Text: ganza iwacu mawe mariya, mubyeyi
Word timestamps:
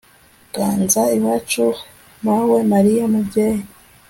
ganza 0.53 1.03
iwacu 1.17 1.65
mawe 2.25 2.57
mariya, 2.71 3.03
mubyeyi 3.11 3.63